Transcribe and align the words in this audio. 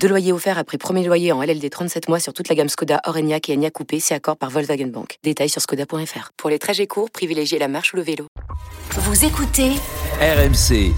Deux 0.00 0.08
loyers 0.08 0.32
offerts 0.32 0.58
après 0.58 0.78
premier 0.78 1.04
loyer 1.04 1.32
en 1.32 1.42
LLD 1.42 1.68
37 1.70 2.08
mois 2.08 2.20
sur 2.20 2.32
toute 2.32 2.48
la 2.48 2.54
gamme 2.54 2.68
Skoda, 2.68 3.00
Orenia 3.06 3.38
et 3.48 3.52
Enya 3.54 3.70
Coupé, 3.70 3.98
c'est 4.00 4.14
accord 4.14 4.36
par 4.36 4.50
Volkswagen 4.50 4.86
Bank. 4.86 5.18
Détails 5.24 5.48
sur 5.48 5.60
skoda.fr. 5.60 6.30
Pour 6.36 6.50
les 6.50 6.58
trajets 6.58 6.86
courts, 6.86 7.10
privilégiez 7.10 7.58
la 7.58 7.68
marche 7.68 7.92
ou 7.92 7.96
le 7.96 8.02
vélo. 8.02 8.26
Vous 8.90 9.24
écoutez 9.24 9.72
RMC. 10.20 10.92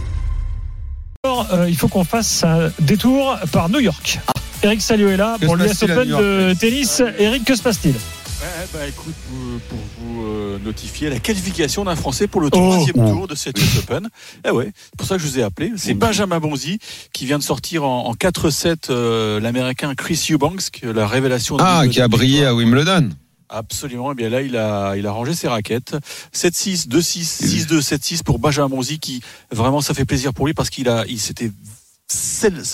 Alors, 1.25 1.47
euh, 1.53 1.69
il 1.69 1.77
faut 1.77 1.89
qu'on 1.89 2.05
fasse 2.05 2.45
un 2.45 2.71
détour 2.79 3.37
par 3.53 3.71
New 3.71 3.81
York. 3.81 4.21
Eric 4.63 4.83
Salio 4.83 5.09
est 5.09 5.17
là 5.17 5.37
Que 5.41 5.47
pour 5.47 5.57
l'US 5.57 5.83
Open 5.83 6.09
de 6.09 6.55
tennis. 6.59 7.03
Eric, 7.19 7.45
que 7.45 7.55
se 7.55 7.63
passe-t-il? 7.63 7.95
Ouais, 8.41 8.67
bah 8.73 8.87
écoute, 8.87 9.15
pour, 9.29 9.61
pour 9.69 9.79
vous 9.99 10.23
euh, 10.25 10.59
notifier 10.65 11.11
la 11.11 11.19
qualification 11.19 11.85
d'un 11.85 11.97
Français 11.97 12.29
pour 12.29 12.41
le 12.41 12.47
Oh. 12.47 12.51
troisième 12.51 12.95
tour 12.95 13.27
de 13.27 13.35
cette 13.35 13.59
US 13.59 13.79
Open. 13.79 14.09
Eh 14.47 14.51
ouais, 14.51 14.71
c'est 14.77 14.97
pour 14.97 15.07
ça 15.09 15.17
que 15.17 15.23
je 15.23 15.27
vous 15.27 15.39
ai 15.41 15.43
appelé. 15.43 15.73
C'est 15.77 15.95
Benjamin 15.95 16.39
Bonzi 16.39 16.79
qui 17.13 17.27
vient 17.27 17.39
de 17.39 17.43
sortir 17.43 17.83
en, 17.85 18.07
en 18.07 18.15
4-7 18.15 18.91
euh, 18.91 19.41
l'Américain 19.41 19.93
Chris 19.97 20.29
Eubanks, 20.31 20.71
que 20.71 20.87
la 20.87 21.09
révélation. 21.09 21.57
de 21.57 21.63
Ah, 21.65 21.83
qui 21.91 22.01
a 22.01 22.07
brillé 22.07 22.45
à 22.45 22.55
Wimbledon. 22.55 23.11
Absolument. 23.49 24.13
Et 24.13 24.15
bien 24.15 24.29
là, 24.29 24.41
il 24.43 24.57
a, 24.57 24.95
il 24.97 25.05
a 25.07 25.11
rangé 25.11 25.35
ses 25.35 25.49
raquettes. 25.49 25.97
7-6, 26.33 26.87
2-6, 26.87 27.67
6-2, 27.67 27.81
7-6 27.81 28.23
pour 28.23 28.39
Benjamin 28.39 28.69
Bonzi 28.69 29.01
qui 29.01 29.21
vraiment 29.51 29.81
ça 29.81 29.95
fait 29.95 30.05
plaisir 30.05 30.33
pour 30.33 30.47
lui 30.47 30.55
parce 30.55 30.71
qu'il 30.71 30.89
a, 30.89 31.05
il 31.09 31.19
s'était 31.19 31.51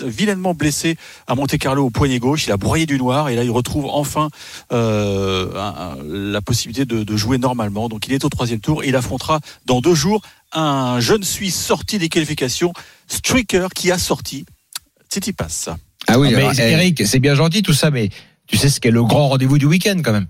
vilainement 0.04 0.54
blessé 0.54 0.96
à 1.27 1.34
Monte 1.34 1.56
Carlo 1.58 1.84
au 1.86 1.90
poignet 1.90 2.18
gauche. 2.18 2.46
Il 2.46 2.52
a 2.52 2.56
broyé 2.56 2.86
du 2.86 2.98
noir 2.98 3.28
et 3.28 3.36
là 3.36 3.44
il 3.44 3.50
retrouve 3.50 3.86
enfin 3.86 4.28
euh, 4.72 5.52
un- 5.56 5.92
un- 5.92 5.96
la 6.04 6.41
possibilité 6.41 6.84
de, 6.84 7.02
de 7.04 7.16
jouer 7.16 7.38
normalement. 7.38 7.88
Donc 7.88 8.06
il 8.06 8.12
est 8.12 8.24
au 8.24 8.28
troisième 8.28 8.60
tour 8.60 8.84
et 8.84 8.88
il 8.88 8.96
affrontera 8.96 9.41
dans 9.66 9.80
deux 9.80 9.94
jours 9.94 10.22
un 10.52 11.00
jeune 11.00 11.24
Suisse 11.24 11.56
sorti 11.60 11.98
des 11.98 12.08
qualifications, 12.08 12.72
Stricker, 13.08 13.68
qui 13.74 13.91
a 13.91 13.98
sorti 13.98 14.44
Tsitsipas. 15.10 15.70
Ah 16.06 16.19
oui, 16.19 16.28
Ah, 16.30 16.36
mais 16.36 16.42
alors, 16.42 16.52
eh, 16.58 16.70
Eric, 16.72 17.06
c'est 17.06 17.19
bien 17.19 17.34
gentil 17.34 17.62
tout 17.62 17.72
ça, 17.72 17.91
mais 17.91 18.10
tu 18.46 18.56
sais 18.56 18.69
ce 18.69 18.78
qu'est 18.78 18.91
le 18.91 19.02
grand 19.02 19.28
rendez-vous 19.28 19.58
du 19.58 19.66
week-end 19.66 20.00
quand 20.04 20.12
même. 20.12 20.26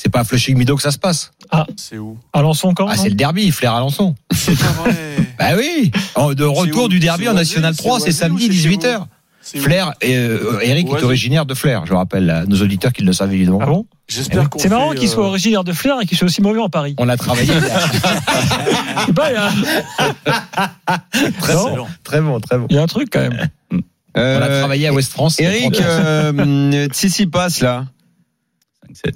C'est 0.00 0.08
pas 0.10 0.20
à 0.20 0.24
Flushing 0.24 0.56
Meadow 0.56 0.76
que 0.76 0.82
ça 0.82 0.90
se 0.92 0.98
passe. 0.98 1.32
C'est 1.76 1.98
où? 1.98 2.16
Alençon 2.32 2.72
quand 2.72 2.86
Ah, 2.88 2.94
non 2.96 3.02
c'est 3.02 3.08
le 3.08 3.14
derby, 3.16 3.50
Flair 3.50 3.74
Alençon. 3.74 4.14
C'est 4.32 4.56
pas 4.56 4.66
vrai. 4.66 4.94
Bah 5.38 5.46
oui. 5.56 5.90
De 6.36 6.44
retour 6.44 6.88
du 6.88 7.00
derby 7.00 7.26
en 7.28 7.32
au 7.32 7.34
National 7.34 7.70
Oasis, 7.70 7.78
3, 7.84 8.00
c'est 8.00 8.12
samedi 8.12 8.48
ou 8.48 8.52
c'est 8.52 8.58
chez 8.58 8.68
18h. 8.76 9.06
C'est 9.40 9.58
où? 9.58 9.62
Flair 9.62 9.94
et 10.02 10.14
euh, 10.16 10.60
Eric 10.62 10.88
est 10.88 11.02
originaire 11.02 11.46
de 11.46 11.54
Flair, 11.54 11.86
je 11.86 11.90
le 11.92 11.96
rappelle 11.96 12.28
à 12.28 12.44
nos 12.44 12.60
auditeurs 12.60 12.92
qui 12.92 13.02
le 13.02 13.12
savent 13.12 13.32
évidemment. 13.32 13.60
Ah 13.62 13.66
bon? 13.66 13.86
J'espère 14.08 14.50
qu'on 14.50 14.58
C'est 14.58 14.68
marrant 14.68 14.92
qu'il 14.92 15.08
soit 15.08 15.24
euh, 15.24 15.28
originaire 15.28 15.64
de 15.64 15.72
Flair 15.72 15.96
et 16.02 16.06
qu'il 16.06 16.18
soit 16.18 16.26
aussi 16.26 16.42
mauvais 16.42 16.60
en 16.60 16.68
Paris. 16.68 16.94
On 16.98 17.08
a 17.08 17.16
travaillé. 17.16 17.52
Je 17.52 19.06
sais 19.06 19.12
pas, 19.12 19.30
il 19.30 19.34
y 19.34 19.36
a- 19.36 21.30
très, 21.40 21.54
Non. 21.54 21.76
bon, 21.76 21.86
très 22.04 22.20
bon, 22.20 22.40
très 22.40 22.58
bon. 22.58 22.66
il 22.70 22.76
y 22.76 22.78
a 22.78 22.82
un 22.82 22.86
truc 22.86 23.08
quand 23.12 23.20
même. 23.20 23.48
On 23.72 24.20
a 24.20 24.20
euh, 24.20 24.58
travaillé 24.60 24.88
à 24.88 24.92
West 24.92 25.12
France. 25.12 25.38
Eric, 25.40 25.72
30 25.72 25.80
ans. 25.80 25.84
euh, 25.88 26.86
Tsitsipas, 26.88 27.58
là. 27.62 27.84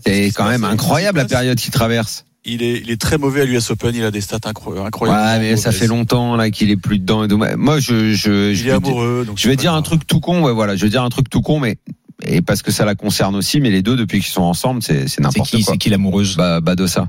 C'est 0.06 0.30
quand 0.32 0.48
même 0.48 0.64
incroyable 0.64 1.18
la 1.18 1.24
période 1.24 1.58
qu'il 1.58 1.72
traverse. 1.72 2.24
Il 2.44 2.62
est, 2.62 2.80
il 2.80 2.90
est 2.90 3.00
très 3.00 3.18
mauvais 3.18 3.42
à 3.42 3.44
l'US 3.44 3.70
Open, 3.70 3.94
il 3.94 4.02
a 4.04 4.10
des 4.10 4.20
stats 4.20 4.38
incro- 4.38 4.84
incroyables. 4.84 5.20
Ouais, 5.20 5.38
mais 5.38 5.56
ça 5.56 5.70
fait 5.70 5.86
longtemps 5.86 6.34
là 6.34 6.50
qu'il 6.50 6.70
est 6.70 6.76
plus 6.76 6.98
dedans. 6.98 7.24
Moi, 7.56 7.78
je, 7.78 8.12
je, 8.14 8.52
je 8.52 8.62
Il 8.64 8.68
est 8.68 8.72
vais 8.72 8.80
dire- 8.80 8.88
amoureux. 8.88 9.24
donc 9.24 9.38
Je 9.38 9.48
vais 9.48 9.54
dire 9.56 9.74
un 9.74 9.82
truc 9.82 10.06
tout 10.08 10.18
con, 10.18 10.42
ouais, 10.42 10.52
voilà, 10.52 10.74
je 10.74 10.82
vais 10.84 10.90
dire 10.90 11.04
un 11.04 11.08
truc 11.08 11.30
tout 11.30 11.40
con, 11.40 11.60
mais 11.60 11.76
et 12.24 12.42
parce 12.42 12.62
que 12.62 12.72
ça 12.72 12.84
la 12.84 12.94
concerne 12.96 13.36
aussi, 13.36 13.60
mais 13.60 13.70
les 13.70 13.82
deux 13.82 13.94
depuis 13.96 14.20
qu'ils 14.20 14.32
sont 14.32 14.42
ensemble, 14.42 14.82
c'est 14.82 15.06
n'importe 15.20 15.50
qui, 15.50 15.62
quoi. 15.64 15.74
c'est 15.74 15.78
qui 15.78 15.88
l'amoureuse 15.90 16.36
Bah, 16.36 16.60
Badossa. 16.60 17.06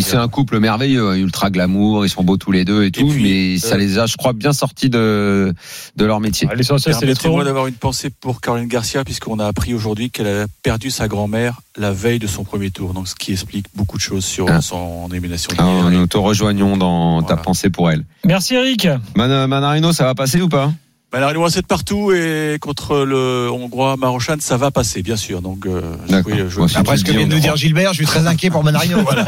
C'est 0.00 0.16
un 0.16 0.28
couple 0.28 0.58
merveilleux, 0.60 1.10
hein, 1.10 1.14
ultra 1.14 1.50
glamour, 1.50 2.04
ils 2.04 2.08
sont 2.08 2.22
beaux 2.24 2.36
tous 2.36 2.52
les 2.52 2.64
deux 2.64 2.84
et 2.84 2.90
tout, 2.90 3.06
puis, 3.08 3.22
mais 3.22 3.58
ça 3.58 3.74
euh, 3.74 3.78
les 3.78 3.98
a, 3.98 4.06
je 4.06 4.16
crois, 4.16 4.32
bien 4.32 4.52
sortis 4.52 4.90
de 4.90 5.54
de 5.96 6.04
leur 6.04 6.20
métier. 6.20 6.48
Ah, 6.50 6.54
L'essentiel, 6.54 6.94
c'est 6.98 7.06
les 7.06 7.14
trop. 7.14 7.42
d'avoir 7.44 7.66
une 7.66 7.74
pensée 7.74 8.10
pour 8.10 8.40
Caroline 8.40 8.68
Garcia, 8.68 9.04
puisqu'on 9.04 9.38
a 9.38 9.46
appris 9.46 9.74
aujourd'hui 9.74 10.10
qu'elle 10.10 10.26
a 10.26 10.46
perdu 10.62 10.90
sa 10.90 11.08
grand-mère 11.08 11.60
la 11.76 11.92
veille 11.92 12.18
de 12.18 12.26
son 12.26 12.44
premier 12.44 12.70
tour, 12.70 12.92
donc 12.94 13.08
ce 13.08 13.14
qui 13.14 13.32
explique 13.32 13.66
beaucoup 13.74 13.96
de 13.96 14.02
choses 14.02 14.24
sur 14.24 14.46
Ah. 14.50 14.60
son 14.60 15.08
élimination. 15.10 15.50
Ah, 15.58 15.88
nous 15.90 16.06
te 16.06 16.16
rejoignons 16.18 16.76
dans 16.76 17.22
ta 17.22 17.36
pensée 17.36 17.70
pour 17.70 17.90
elle. 17.90 18.04
Merci 18.24 18.54
Eric. 18.54 18.88
Man- 19.16 19.46
Manarino, 19.46 19.92
ça 19.92 20.04
va 20.04 20.14
passer 20.14 20.40
ou 20.42 20.48
pas? 20.48 20.72
Bah, 21.12 21.18
la 21.18 21.26
Réunion 21.26 21.48
7 21.48 21.66
partout 21.66 22.12
et 22.12 22.58
contre 22.60 22.98
le 22.98 23.48
Hongrois 23.50 23.96
Marochan, 23.96 24.36
ça 24.38 24.56
va 24.56 24.70
passer, 24.70 25.02
bien 25.02 25.16
sûr. 25.16 25.42
Donc, 25.42 25.66
euh, 25.66 25.80
oui, 26.24 26.34
je- 26.48 26.78
Après 26.78 26.96
ce 26.96 27.04
que 27.04 27.10
vient 27.10 27.26
de 27.26 27.32
nous 27.34 27.40
dire 27.40 27.56
Gilbert, 27.56 27.90
je 27.92 27.96
suis 27.98 28.06
très 28.06 28.28
inquiet 28.28 28.48
pour 28.48 28.62
Manarino. 28.62 28.98
Voilà. 29.02 29.24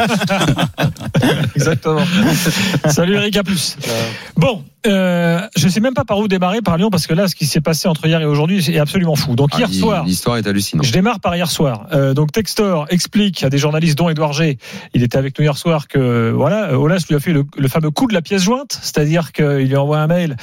Exactement. 1.56 2.02
Salut 2.88 3.14
Eric, 3.14 3.36
à 3.36 3.42
plus. 3.42 3.76
Bon, 4.36 4.62
euh, 4.86 5.40
je 5.56 5.68
sais 5.68 5.80
même 5.80 5.94
pas 5.94 6.04
par 6.04 6.18
où 6.18 6.28
démarrer 6.28 6.62
par 6.62 6.76
Lyon 6.76 6.88
parce 6.90 7.06
que 7.08 7.14
là, 7.14 7.26
ce 7.26 7.34
qui 7.34 7.46
s'est 7.46 7.60
passé 7.60 7.88
entre 7.88 8.06
hier 8.06 8.20
et 8.20 8.26
aujourd'hui 8.26 8.64
est 8.70 8.78
absolument 8.78 9.16
fou. 9.16 9.34
Donc 9.34 9.50
Ah, 9.54 9.58
hier 9.58 9.72
soir. 9.72 10.04
L'histoire 10.04 10.36
est 10.36 10.46
hallucinante. 10.46 10.86
Je 10.86 10.92
démarre 10.92 11.18
par 11.18 11.34
hier 11.34 11.50
soir. 11.50 11.86
Euh, 11.92 12.14
donc 12.14 12.30
Textor 12.32 12.86
explique 12.90 13.42
à 13.42 13.50
des 13.50 13.58
journalistes, 13.58 13.98
dont 13.98 14.08
Edouard 14.08 14.32
G, 14.34 14.58
il 14.94 15.02
était 15.02 15.18
avec 15.18 15.36
nous 15.38 15.44
hier 15.44 15.56
soir, 15.56 15.88
que 15.88 16.30
voilà, 16.30 16.78
Olas 16.78 17.04
lui 17.08 17.16
a 17.16 17.20
fait 17.20 17.32
le, 17.32 17.44
le 17.56 17.68
fameux 17.68 17.90
coup 17.90 18.06
de 18.06 18.14
la 18.14 18.22
pièce 18.22 18.42
jointe, 18.42 18.78
c'est-à-dire 18.82 19.32
qu'il 19.32 19.44
lui 19.68 19.76
envoie 19.76 19.98
un 19.98 20.06
mail. 20.06 20.36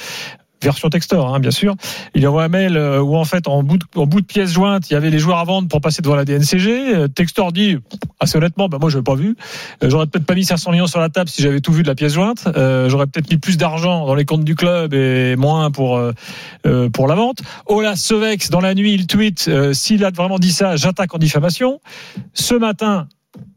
Version 0.61 0.89
Textor, 0.89 1.33
hein, 1.33 1.39
bien 1.39 1.51
sûr. 1.51 1.75
Il 2.15 2.27
envoie 2.27 2.43
un 2.43 2.49
mail 2.49 2.75
euh, 2.77 3.01
où 3.01 3.15
en 3.15 3.25
fait 3.25 3.47
en 3.47 3.63
bout, 3.63 3.77
de, 3.77 3.85
en 3.95 4.05
bout 4.05 4.21
de 4.21 4.25
pièce 4.25 4.53
jointe, 4.53 4.89
il 4.89 4.93
y 4.93 4.95
avait 4.95 5.09
les 5.09 5.19
joueurs 5.19 5.39
à 5.39 5.43
vendre 5.43 5.67
pour 5.67 5.81
passer 5.81 6.01
devant 6.01 6.15
la 6.15 6.25
DNCG. 6.25 6.95
Euh, 6.95 7.07
Textor 7.07 7.51
dit 7.51 7.77
assez 8.19 8.37
honnêtement, 8.37 8.67
bah 8.67 8.77
moi 8.79 8.89
je 8.89 8.97
l'ai 8.97 9.03
pas 9.03 9.15
vu. 9.15 9.35
Euh, 9.83 9.89
j'aurais 9.89 10.07
peut-être 10.07 10.25
pas 10.25 10.35
mis 10.35 10.45
500 10.45 10.71
millions 10.71 10.87
sur 10.87 10.99
la 10.99 11.09
table 11.09 11.29
si 11.29 11.41
j'avais 11.41 11.61
tout 11.61 11.71
vu 11.71 11.83
de 11.83 11.87
la 11.87 11.95
pièce 11.95 12.13
jointe. 12.13 12.47
Euh, 12.55 12.89
j'aurais 12.89 13.07
peut-être 13.07 13.31
mis 13.31 13.37
plus 13.37 13.57
d'argent 13.57 14.05
dans 14.05 14.15
les 14.15 14.25
comptes 14.25 14.43
du 14.43 14.55
club 14.55 14.93
et 14.93 15.35
moins 15.35 15.71
pour 15.71 15.99
euh, 16.65 16.89
pour 16.89 17.07
la 17.07 17.15
vente. 17.15 17.41
Ola 17.67 17.95
Sevex, 17.95 18.49
dans 18.49 18.59
la 18.59 18.75
nuit, 18.75 18.93
il 18.93 19.07
tweet 19.07 19.45
euh, 19.47 19.73
s'il 19.73 20.03
a 20.03 20.11
vraiment 20.11 20.39
dit 20.39 20.51
ça, 20.51 20.75
j'attaque 20.75 21.13
en 21.15 21.17
diffamation. 21.17 21.79
Ce 22.33 22.53
matin, 22.53 23.07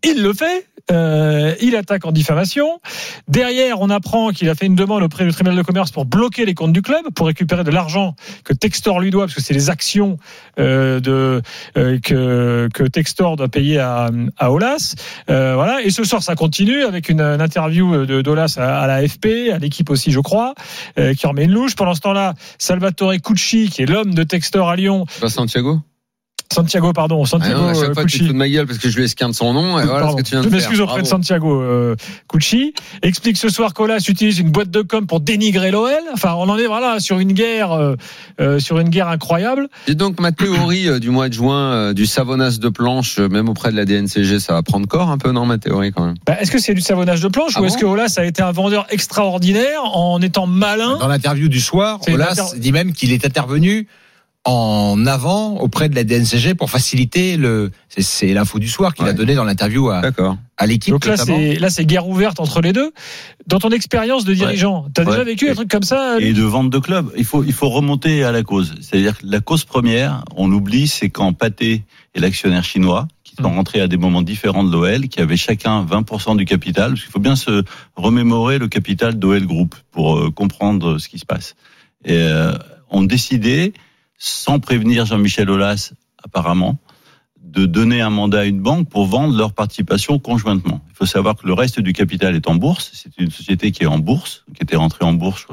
il 0.02 0.22
le 0.22 0.32
fait. 0.32 0.66
Euh, 0.90 1.54
il 1.60 1.76
attaque 1.76 2.04
en 2.04 2.12
diffamation. 2.12 2.80
Derrière, 3.28 3.80
on 3.80 3.88
apprend 3.88 4.30
qu'il 4.30 4.48
a 4.48 4.54
fait 4.54 4.66
une 4.66 4.74
demande 4.74 5.02
auprès 5.02 5.24
du 5.24 5.30
tribunal 5.30 5.56
de 5.56 5.62
commerce 5.62 5.92
pour 5.92 6.04
bloquer 6.04 6.44
les 6.44 6.54
comptes 6.54 6.72
du 6.72 6.82
club, 6.82 7.02
pour 7.14 7.28
récupérer 7.28 7.62
de 7.62 7.70
l'argent 7.70 8.16
que 8.44 8.52
Textor 8.52 8.98
lui 8.98 9.10
doit, 9.10 9.26
parce 9.26 9.34
que 9.34 9.42
c'est 9.42 9.54
les 9.54 9.70
actions 9.70 10.16
euh, 10.58 11.00
euh, 11.76 11.98
que, 12.00 12.86
Textor 12.88 13.36
doit 13.36 13.48
payer 13.48 13.78
à, 13.78 14.10
à 14.38 14.50
Olas. 14.50 14.94
Voilà. 15.28 15.82
Et 15.82 15.90
ce 15.90 16.02
soir, 16.02 16.22
ça 16.22 16.34
continue 16.34 16.82
avec 16.82 17.08
une, 17.08 17.20
interview 17.20 18.04
de 18.04 18.20
d'Olas 18.22 18.56
à, 18.58 18.80
à 18.80 18.86
la 18.86 19.06
FP, 19.06 19.50
à 19.52 19.58
l'équipe 19.58 19.88
aussi, 19.88 20.10
je 20.10 20.20
crois, 20.20 20.54
qui 21.16 21.26
en 21.26 21.32
met 21.32 21.44
une 21.44 21.52
louche. 21.52 21.76
Pendant 21.76 21.94
ce 21.94 22.00
temps-là, 22.00 22.34
Salvatore 22.58 23.14
Cucci, 23.22 23.68
qui 23.68 23.82
est 23.82 23.86
l'homme 23.86 24.14
de 24.14 24.24
Textor 24.24 24.68
à 24.68 24.76
Lyon, 24.76 25.06
Pas 25.20 25.28
Santiago 25.28 25.80
Santiago, 26.52 26.92
pardon, 26.92 27.22
ah 27.22 27.26
Santiago 27.26 27.60
non, 27.60 27.68
À 27.68 27.74
chaque 27.74 27.90
euh, 27.90 27.94
fois, 27.94 28.04
tu 28.04 28.18
te 28.20 28.24
de 28.24 28.32
ma 28.32 28.48
gueule 28.48 28.66
parce 28.66 28.78
que 28.78 28.88
je 28.90 28.96
lui 28.96 29.04
esquinte 29.04 29.34
son 29.34 29.52
nom. 29.52 29.78
Et 29.80 29.84
voilà 29.84 30.00
Pardon. 30.02 30.16
ce 30.18 30.22
que 30.22 30.28
tu 30.28 30.30
viens 30.34 30.42
Je 30.42 30.48
de 30.48 30.52
m'excuse 30.54 30.80
auprès 30.80 31.02
de. 31.02 31.06
Santiago 31.06 31.60
euh, 31.62 31.96
Cucci. 32.28 32.74
Explique 33.02 33.36
ce 33.36 33.48
soir 33.48 33.74
qu'Olas 33.74 34.04
utilise 34.08 34.38
une 34.38 34.50
boîte 34.50 34.70
de 34.70 34.82
com 34.82 35.06
pour 35.06 35.20
dénigrer 35.20 35.70
l'OL. 35.70 35.90
Enfin, 36.12 36.34
on 36.36 36.48
en 36.48 36.56
est 36.58 36.66
voilà 36.66 37.00
sur 37.00 37.18
une 37.18 37.32
guerre, 37.32 37.72
euh, 37.72 37.96
euh, 38.40 38.58
sur 38.58 38.78
une 38.78 38.88
guerre 38.88 39.08
incroyable. 39.08 39.68
Dis 39.86 39.96
donc, 39.96 40.20
ma 40.20 40.32
théorie 40.32 41.00
du 41.00 41.10
mois 41.10 41.28
de 41.28 41.34
juin, 41.34 41.72
euh, 41.72 41.92
du 41.92 42.06
savonnage 42.06 42.60
de 42.60 42.68
planche, 42.68 43.18
même 43.18 43.48
auprès 43.48 43.70
de 43.72 43.76
la 43.76 43.84
DNCG, 43.84 44.38
ça 44.40 44.52
va 44.54 44.62
prendre 44.62 44.86
corps 44.86 45.10
un 45.10 45.18
peu, 45.18 45.32
non, 45.32 45.46
ma 45.46 45.58
théorie 45.58 45.92
quand 45.92 46.04
même? 46.06 46.16
Bah, 46.26 46.36
est-ce 46.40 46.50
que 46.50 46.58
c'est 46.58 46.74
du 46.74 46.80
savonnage 46.80 47.20
de 47.20 47.28
planche 47.28 47.52
Ah 47.56 47.62
ou 47.62 47.64
est-ce 47.64 47.78
que 47.78 47.86
Olas 47.86 48.14
a 48.18 48.24
été 48.24 48.42
un 48.42 48.52
vendeur 48.52 48.86
extraordinaire 48.90 49.84
en 49.84 50.20
étant 50.20 50.46
malin? 50.46 50.98
Dans 50.98 51.08
l'interview 51.08 51.48
du 51.48 51.60
soir, 51.60 52.00
Olas 52.08 52.32
inter- 52.32 52.58
dit 52.58 52.72
même 52.72 52.92
qu'il 52.92 53.12
est 53.12 53.24
intervenu 53.24 53.86
en 54.44 55.06
avant 55.06 55.56
auprès 55.58 55.88
de 55.88 55.94
la 55.94 56.02
DNCG 56.04 56.54
pour 56.54 56.68
faciliter 56.70 57.36
le. 57.36 57.70
c'est- 57.88 58.02
C'est 58.02 58.32
l'info 58.34 58.58
du 58.58 58.68
soir 58.68 58.92
qu'il 58.94 59.06
a 59.06 59.12
donné 59.12 59.34
dans 59.36 59.44
l'interview 59.44 59.88
à, 59.90 60.02
l'équipe. 60.66 60.92
Donc 60.92 61.06
là, 61.06 61.16
c'est 61.16 61.54
là, 61.56 61.70
c'est 61.70 61.84
guerre 61.84 62.08
ouverte 62.08 62.40
entre 62.40 62.60
les 62.60 62.72
deux. 62.72 62.92
Dans 63.46 63.58
ton 63.58 63.70
expérience 63.70 64.24
de 64.24 64.34
dirigeant, 64.34 64.86
t'as 64.94 65.04
déjà 65.04 65.18
Ouais. 65.18 65.24
vécu 65.24 65.48
un 65.50 65.54
truc 65.54 65.68
comme 65.70 65.82
ça 65.84 66.16
Et 66.20 66.32
de 66.32 66.42
vente 66.42 66.70
de 66.70 66.78
club, 66.78 67.10
il 67.16 67.24
faut, 67.24 67.44
il 67.44 67.52
faut 67.52 67.68
remonter 67.68 68.24
à 68.24 68.32
la 68.32 68.42
cause. 68.42 68.74
C'est-à-dire 68.80 69.18
que 69.18 69.26
la 69.26 69.40
cause 69.40 69.64
première, 69.64 70.24
on 70.36 70.48
l'oublie, 70.48 70.88
c'est 70.88 71.10
quand 71.10 71.32
Pathé 71.32 71.84
et 72.14 72.20
l'actionnaire 72.20 72.64
chinois, 72.64 73.06
qui 73.24 73.34
sont 73.36 73.50
Mm. 73.50 73.56
rentrés 73.56 73.80
à 73.80 73.86
des 73.88 73.96
moments 73.96 74.22
différents 74.22 74.64
de 74.64 74.70
l'OL, 74.72 75.08
qui 75.08 75.20
avaient 75.20 75.36
chacun 75.36 75.84
20% 75.84 76.34
du 76.36 76.44
capital, 76.44 76.90
parce 76.90 77.02
qu'il 77.02 77.10
faut 77.12 77.18
bien 77.20 77.36
se 77.36 77.62
remémorer 77.96 78.58
le 78.58 78.68
capital 78.68 79.18
d'OL 79.18 79.46
Group 79.46 79.74
pour 79.92 80.18
euh, 80.18 80.30
comprendre 80.30 80.98
ce 80.98 81.08
qui 81.08 81.18
se 81.18 81.26
passe. 81.26 81.54
Et 82.04 82.12
euh, 82.16 82.52
ont 82.90 83.02
décidé, 83.02 83.72
sans 84.24 84.60
prévenir 84.60 85.04
Jean-Michel 85.04 85.50
Aulas, 85.50 85.94
apparemment, 86.22 86.78
de 87.42 87.66
donner 87.66 88.00
un 88.00 88.10
mandat 88.10 88.40
à 88.40 88.44
une 88.44 88.60
banque 88.60 88.88
pour 88.88 89.06
vendre 89.06 89.36
leur 89.36 89.52
participation 89.52 90.20
conjointement. 90.20 90.80
Il 90.90 90.94
faut 90.94 91.06
savoir 91.06 91.34
que 91.34 91.44
le 91.44 91.54
reste 91.54 91.80
du 91.80 91.92
capital 91.92 92.36
est 92.36 92.48
en 92.48 92.54
bourse. 92.54 92.92
C'est 92.94 93.18
une 93.18 93.32
société 93.32 93.72
qui 93.72 93.82
est 93.82 93.86
en 93.86 93.98
bourse, 93.98 94.44
qui 94.54 94.62
était 94.62 94.76
rentrée 94.76 95.04
en 95.04 95.12
bourse 95.12 95.48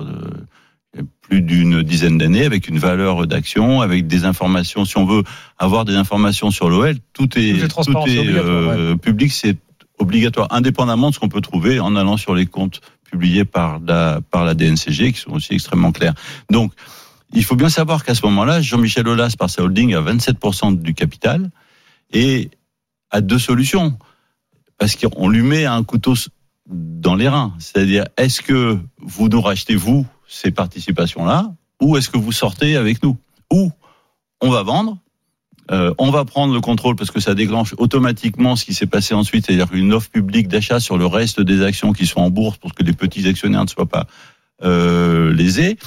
il 0.93 0.99
y 0.99 1.03
a 1.03 1.05
plus 1.21 1.41
d'une 1.41 1.83
dizaine 1.83 2.17
d'années, 2.17 2.45
avec 2.45 2.67
une 2.67 2.79
valeur 2.79 3.27
d'action, 3.27 3.81
avec 3.81 4.07
des 4.07 4.25
informations. 4.25 4.85
Si 4.85 4.97
on 4.97 5.05
veut 5.05 5.23
avoir 5.57 5.85
des 5.85 5.95
informations 5.95 6.51
sur 6.51 6.69
l'OL, 6.69 6.95
tout 7.13 7.29
est, 7.37 7.67
Tout 7.67 8.07
est 8.07 8.27
euh, 8.27 8.95
public, 8.95 9.31
c'est 9.31 9.57
obligatoire, 9.99 10.47
indépendamment 10.51 11.09
de 11.09 11.15
ce 11.15 11.19
qu'on 11.19 11.29
peut 11.29 11.41
trouver 11.41 11.79
en 11.79 11.95
allant 11.95 12.17
sur 12.17 12.33
les 12.33 12.45
comptes 12.45 12.81
publiés 13.03 13.45
par 13.45 13.79
la, 13.79 14.21
par 14.31 14.45
la 14.45 14.53
DNCG, 14.53 15.11
qui 15.11 15.19
sont 15.19 15.31
aussi 15.31 15.53
extrêmement 15.53 15.91
clairs. 15.91 16.13
Donc, 16.49 16.71
il 17.33 17.43
faut 17.43 17.55
bien 17.55 17.69
savoir 17.69 18.03
qu'à 18.03 18.15
ce 18.15 18.25
moment-là, 18.25 18.61
Jean-Michel 18.61 19.07
Aulas, 19.07 19.35
par 19.37 19.49
sa 19.49 19.63
holding, 19.63 19.93
a 19.93 20.01
27% 20.01 20.79
du 20.79 20.93
capital 20.93 21.51
et 22.11 22.49
a 23.11 23.21
deux 23.21 23.39
solutions. 23.39 23.97
Parce 24.77 24.95
qu'on 24.95 25.29
lui 25.29 25.41
met 25.41 25.65
un 25.65 25.83
couteau 25.83 26.15
dans 26.65 27.15
les 27.15 27.27
reins. 27.27 27.53
C'est-à-dire, 27.59 28.05
est-ce 28.17 28.41
que 28.41 28.79
vous 28.99 29.29
nous 29.29 29.41
rachetez, 29.41 29.75
vous, 29.75 30.05
ces 30.27 30.51
participations-là, 30.51 31.51
ou 31.81 31.97
est-ce 31.97 32.09
que 32.09 32.17
vous 32.17 32.31
sortez 32.31 32.75
avec 32.75 33.03
nous? 33.03 33.17
Ou 33.51 33.71
on 34.41 34.49
va 34.49 34.63
vendre, 34.63 34.97
euh, 35.71 35.93
on 35.97 36.09
va 36.09 36.25
prendre 36.25 36.53
le 36.53 36.61
contrôle 36.61 36.95
parce 36.95 37.11
que 37.11 37.19
ça 37.19 37.35
déclenche 37.35 37.75
automatiquement 37.77 38.55
ce 38.55 38.65
qui 38.65 38.73
s'est 38.73 38.87
passé 38.87 39.13
ensuite, 39.13 39.45
c'est-à-dire 39.45 39.71
une 39.73 39.93
offre 39.93 40.09
publique 40.09 40.47
d'achat 40.47 40.79
sur 40.79 40.97
le 40.97 41.05
reste 41.05 41.41
des 41.41 41.61
actions 41.61 41.93
qui 41.93 42.07
sont 42.07 42.21
en 42.21 42.29
bourse 42.29 42.57
pour 42.57 42.73
que 42.73 42.83
les 42.83 42.93
petits 42.93 43.27
actionnaires 43.27 43.63
ne 43.63 43.69
soient 43.69 43.85
pas 43.85 44.07
euh, 44.63 45.33
lésés. 45.33 45.77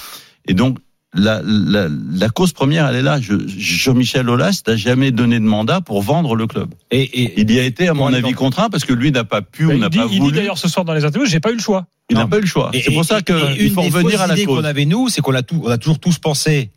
Et 0.46 0.54
donc, 0.54 0.78
la, 1.14 1.42
la, 1.44 1.88
la 1.90 2.28
cause 2.30 2.52
première, 2.52 2.86
elle 2.88 2.96
est 2.96 3.02
là. 3.02 3.20
Je- 3.20 3.34
Jean-Michel 3.46 4.28
Aulas 4.30 4.62
n'a 4.66 4.76
jamais 4.76 5.10
donné 5.10 5.38
de 5.38 5.44
mandat 5.44 5.80
pour 5.80 6.00
vendre 6.02 6.34
le 6.36 6.46
club. 6.46 6.70
Et, 6.90 7.02
et, 7.02 7.40
Il 7.40 7.50
y 7.52 7.58
a 7.60 7.64
été, 7.64 7.88
à 7.88 7.94
mon 7.94 8.12
avis, 8.12 8.32
contraint 8.32 8.70
parce 8.70 8.84
que 8.84 8.92
lui 8.94 9.12
n'a 9.12 9.24
pas 9.24 9.42
pu 9.42 9.66
ou 9.66 9.72
il 9.72 9.78
n'a 9.80 9.88
dit, 9.88 9.98
pas 9.98 10.04
il 10.06 10.10
dit 10.10 10.18
voulu. 10.20 10.36
d'ailleurs 10.36 10.58
ce 10.58 10.68
soir 10.68 10.84
dans 10.84 10.94
les 10.94 11.04
interviews, 11.04 11.28
j'ai 11.30 11.40
pas 11.40 11.50
eu 11.50 11.56
le 11.56 11.60
choix. 11.60 11.86
Il 12.10 12.16
n'a 12.16 12.26
pas 12.26 12.38
eu 12.38 12.42
le 12.42 12.46
choix. 12.46 12.70
C'est 12.74 12.92
pour 12.92 13.04
ça 13.04 13.20
qu'il 13.22 13.34
faut 13.70 13.82
des 13.82 13.88
revenir 13.88 14.12
fausses 14.12 14.20
à 14.20 14.26
la 14.26 14.34
idées 14.34 14.44
cause. 14.46 14.58
qu'on 14.58 14.64
avait 14.64 14.84
nous, 14.86 15.08
c'est 15.08 15.20
qu'on 15.20 15.34
a 15.34 15.42
tout, 15.42 15.60
on 15.64 15.70
a 15.70 15.78
toujours 15.78 15.98
tous 15.98 16.18
pensé. 16.18 16.70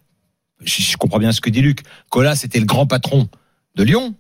Je, 0.64 0.82
je 0.82 0.98
comprends 0.98 1.20
bien 1.20 1.32
ce 1.32 1.42
que 1.42 1.50
dit 1.50 1.62
Luc. 1.62 1.82
Qu'Ola 2.10 2.36
c'était 2.36 2.60
le 2.60 2.66
grand 2.66 2.88
patron 2.88 3.28
de 3.76 3.84
Lyon 3.84 4.16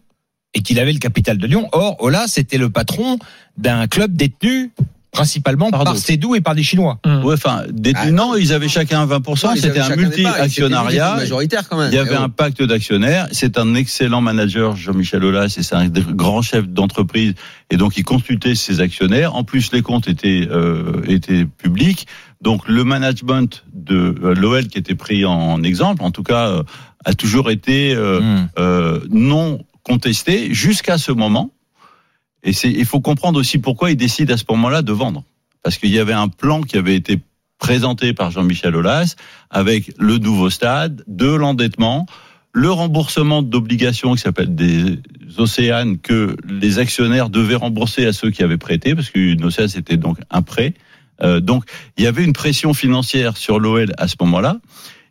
et 0.53 0.61
qu'il 0.61 0.79
avait 0.79 0.93
le 0.93 0.99
capital 0.99 1.37
de 1.37 1.47
Lyon. 1.47 1.67
Or, 1.73 1.95
Ola 2.01 2.25
c'était 2.27 2.57
le 2.57 2.69
patron 2.69 3.19
d'un 3.57 3.87
club 3.87 4.15
détenu 4.15 4.71
principalement 5.15 5.69
Par 5.71 5.83
par, 5.83 5.95
et 6.35 6.41
par 6.41 6.55
des 6.55 6.63
Chinois. 6.63 6.99
Ouais, 7.05 7.33
enfin, 7.33 7.63
des- 7.71 7.93
Ah, 7.95 8.11
non, 8.11 8.35
ils 8.35 8.53
avaient 8.53 8.67
chacun 8.67 9.05
20%, 9.05 9.47
Non, 9.49 9.53
ils 9.55 9.61
c'était 9.61 9.79
un 9.79 9.95
multi-actionnariat. 9.95 11.15
majoritaire 11.15 11.67
quand 11.69 11.77
même. 11.77 11.89
Il 11.91 11.95
y 11.95 11.99
avait 11.99 12.11
Eh 12.13 12.17
oh. 12.19 12.23
un 12.23 12.29
pacte 12.29 12.61
d'actionnaires. 12.61 13.27
C'est 13.31 13.57
un 13.57 13.75
excellent 13.75 14.21
manager, 14.21 14.75
Jean-Michel 14.75 15.23
Aulas, 15.23 15.55
et 15.57 15.63
c'est 15.63 15.75
un 15.75 15.87
grand 15.87 16.41
chef 16.41 16.67
d'entreprise. 16.67 17.33
Et 17.71 17.77
donc, 17.77 17.97
il 17.97 18.03
consultait 18.03 18.55
ses 18.55 18.79
actionnaires. 18.79 19.35
En 19.35 19.43
plus, 19.43 19.71
les 19.71 19.81
comptes 19.81 20.07
étaient, 20.07 20.47
euh, 20.51 21.01
étaient 21.07 21.45
publics. 21.45 22.07
Donc, 22.41 22.67
le 22.67 22.83
management 22.83 23.63
de 23.73 24.15
euh, 24.23 24.35
l'OL 24.35 24.67
qui 24.67 24.77
était 24.77 24.95
pris 24.95 25.25
en 25.25 25.63
exemple, 25.63 26.03
en 26.03 26.11
tout 26.11 26.23
cas, 26.23 26.49
euh, 26.49 26.63
a 27.05 27.13
toujours 27.13 27.49
été 27.51 27.93
euh, 27.95 28.19
Hmm. 28.21 28.47
euh, 28.59 28.99
non 29.09 29.59
contesté 29.83 30.53
jusqu'à 30.53 30.97
ce 30.97 31.11
moment. 31.11 31.51
Et 32.45 32.51
il 32.63 32.85
faut 32.85 33.01
comprendre 33.01 33.39
aussi 33.39 33.57
pourquoi 33.57 33.91
il 33.91 33.97
décide 33.97 34.31
à 34.31 34.37
ce 34.37 34.43
moment-là 34.49 34.83
de 34.83 34.93
vendre. 34.93 35.23
Parce 35.63 35.77
qu'il 35.77 35.89
y 35.89 35.99
avait 35.99 36.13
un 36.13 36.27
plan 36.27 36.61
qui 36.61 36.77
avait 36.77 36.95
été 36.95 37.19
présenté 37.57 38.13
par 38.13 38.29
Jean-Michel 38.31 38.75
Aulas 38.75 39.15
avec 39.49 39.91
le 39.97 40.19
nouveau 40.19 40.51
stade, 40.51 41.03
de 41.07 41.33
l'endettement, 41.33 42.05
le 42.53 42.69
remboursement 42.69 43.41
d'obligations 43.41 44.13
qui 44.13 44.21
s'appellent 44.21 44.55
des 44.55 44.99
océanes 45.37 45.97
que 45.97 46.37
les 46.47 46.79
actionnaires 46.79 47.29
devaient 47.29 47.55
rembourser 47.55 48.05
à 48.05 48.13
ceux 48.13 48.29
qui 48.29 48.43
avaient 48.43 48.57
prêté, 48.57 48.95
parce 48.95 49.09
qu'une 49.09 49.43
océane 49.43 49.67
c'était 49.67 49.97
donc 49.97 50.19
un 50.29 50.41
prêt. 50.41 50.73
Euh, 51.21 51.39
donc 51.39 51.65
il 51.97 52.03
y 52.03 52.07
avait 52.07 52.23
une 52.23 52.33
pression 52.33 52.73
financière 52.73 53.37
sur 53.37 53.59
l'OL 53.59 53.91
à 53.97 54.07
ce 54.07 54.15
moment-là. 54.21 54.59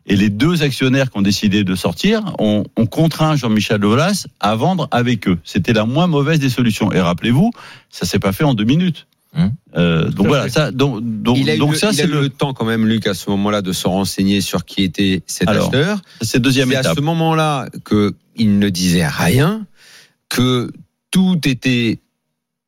Et 0.07 0.15
les 0.15 0.29
deux 0.29 0.61
actionnaires 0.61 1.09
qui 1.09 1.17
ont 1.17 1.23
décidé 1.23 1.63
de 1.63 1.75
sortir 1.75 2.35
ont, 2.39 2.63
ont 2.77 2.85
contraint 2.85 3.35
Jean-Michel 3.35 3.83
Aulas 3.83 4.27
à 4.39 4.55
vendre 4.55 4.87
avec 4.91 5.27
eux. 5.27 5.39
C'était 5.43 5.73
la 5.73 5.85
moins 5.85 6.07
mauvaise 6.07 6.39
des 6.39 6.49
solutions. 6.49 6.91
Et 6.91 7.01
rappelez-vous, 7.01 7.51
ça 7.89 8.05
s'est 8.05 8.19
pas 8.19 8.31
fait 8.31 8.43
en 8.43 8.53
deux 8.53 8.65
minutes. 8.65 9.07
Hum. 9.37 9.51
Euh, 9.75 10.09
donc 10.11 10.27
voilà, 10.27 10.47
ça, 10.47 10.71
donc, 10.71 10.99
donc, 11.03 11.37
il 11.37 11.49
a 11.49 11.55
eu, 11.55 11.57
donc 11.57 11.71
le, 11.73 11.77
ça 11.77 11.87
il 11.87 11.99
a 11.99 12.03
c'est 12.03 12.07
eu 12.07 12.11
le... 12.13 12.21
le, 12.21 12.29
temps 12.29 12.53
quand 12.53 12.63
même, 12.65 12.87
Luc, 12.87 13.05
à 13.07 13.13
ce 13.13 13.29
moment-là, 13.31 13.61
de 13.61 13.73
se 13.73 13.87
renseigner 13.87 14.39
sur 14.41 14.63
qui 14.63 14.83
était 14.83 15.23
cet 15.25 15.49
Alors, 15.49 15.67
acheteur. 15.69 15.99
c'est 16.21 16.39
deuxième 16.39 16.69
C'est 16.69 16.77
à 16.77 16.79
étape. 16.81 16.95
ce 16.95 17.01
moment-là 17.01 17.67
que 17.83 18.13
il 18.37 18.59
ne 18.59 18.69
disait 18.69 19.07
rien, 19.07 19.65
que 20.29 20.71
tout 21.11 21.39
était 21.45 21.99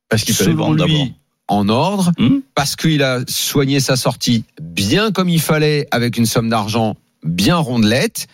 Parce 0.09 0.23
qu'il 0.23 0.33
fallait 0.33 0.51
selon 0.51 0.65
vendre 0.65 0.77
d'abord. 0.77 1.05
lui 1.05 1.13
en 1.47 1.69
ordre, 1.69 2.11
Hum 2.19 2.41
parce 2.55 2.75
qu'il 2.75 3.01
a 3.03 3.19
soigné 3.29 3.79
sa 3.79 3.95
sortie 3.95 4.43
bien 4.61 5.11
comme 5.11 5.29
il 5.29 5.39
fallait, 5.39 5.87
avec 5.91 6.17
une 6.17 6.25
somme 6.25 6.49
d'argent 6.49 6.97
bien 7.23 7.57
rondelette. 7.57 8.27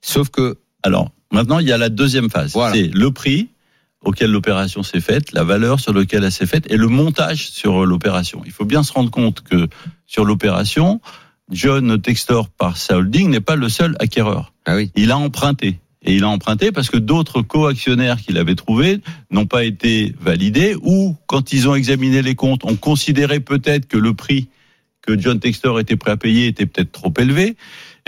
Sauf 0.00 0.28
que 0.30 0.58
Alors, 0.82 1.10
maintenant, 1.32 1.58
il 1.58 1.68
y 1.68 1.72
a 1.72 1.78
la 1.78 1.88
deuxième 1.88 2.30
phase. 2.30 2.52
Voilà. 2.52 2.74
C'est 2.74 2.88
le 2.88 3.10
prix 3.10 3.48
auquel 4.04 4.30
l'opération 4.30 4.82
s'est 4.82 5.00
faite, 5.00 5.32
la 5.32 5.42
valeur 5.42 5.80
sur 5.80 5.92
laquelle 5.92 6.22
elle 6.24 6.32
s'est 6.32 6.46
faite 6.46 6.70
et 6.70 6.76
le 6.76 6.86
montage 6.86 7.50
sur 7.50 7.84
l'opération. 7.84 8.42
Il 8.46 8.52
faut 8.52 8.64
bien 8.64 8.82
se 8.84 8.92
rendre 8.92 9.10
compte 9.10 9.40
que 9.42 9.68
sur 10.06 10.24
l'opération, 10.24 11.00
John 11.50 12.00
Textor, 12.00 12.48
par 12.48 12.76
sa 12.76 12.98
holding, 12.98 13.28
n'est 13.30 13.40
pas 13.40 13.56
le 13.56 13.68
seul 13.68 13.96
acquéreur. 13.98 14.52
ah 14.66 14.76
oui, 14.76 14.90
Il 14.94 15.10
a 15.10 15.18
emprunté. 15.18 15.80
Et 16.02 16.14
il 16.14 16.22
a 16.22 16.28
emprunté 16.28 16.70
parce 16.70 16.90
que 16.90 16.96
d'autres 16.96 17.42
co-actionnaires 17.42 18.18
qu'il 18.18 18.38
avait 18.38 18.54
trouvés 18.54 19.00
n'ont 19.32 19.46
pas 19.46 19.64
été 19.64 20.14
validés 20.20 20.76
ou, 20.80 21.16
quand 21.26 21.52
ils 21.52 21.68
ont 21.68 21.74
examiné 21.74 22.22
les 22.22 22.36
comptes, 22.36 22.64
ont 22.64 22.76
considéré 22.76 23.40
peut-être 23.40 23.88
que 23.88 23.98
le 23.98 24.14
prix 24.14 24.48
que 25.02 25.18
John 25.18 25.40
Textor 25.40 25.80
était 25.80 25.96
prêt 25.96 26.12
à 26.12 26.16
payer 26.16 26.46
était 26.46 26.66
peut-être 26.66 26.92
trop 26.92 27.12
élevé. 27.18 27.56